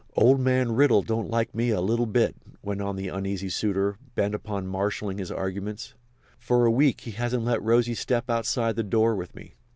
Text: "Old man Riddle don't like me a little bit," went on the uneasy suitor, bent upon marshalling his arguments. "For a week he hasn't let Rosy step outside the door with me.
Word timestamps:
"Old 0.15 0.39
man 0.39 0.71
Riddle 0.73 1.03
don't 1.03 1.29
like 1.29 1.53
me 1.53 1.69
a 1.69 1.79
little 1.79 2.07
bit," 2.07 2.35
went 2.63 2.81
on 2.81 2.95
the 2.95 3.09
uneasy 3.09 3.49
suitor, 3.49 3.97
bent 4.15 4.33
upon 4.33 4.65
marshalling 4.65 5.19
his 5.19 5.31
arguments. 5.31 5.93
"For 6.39 6.65
a 6.65 6.71
week 6.71 7.01
he 7.01 7.11
hasn't 7.11 7.45
let 7.45 7.61
Rosy 7.61 7.93
step 7.93 8.27
outside 8.27 8.75
the 8.77 8.83
door 8.83 9.15
with 9.15 9.35
me. 9.35 9.53